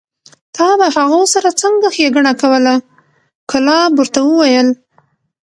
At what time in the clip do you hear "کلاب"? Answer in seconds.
3.51-3.91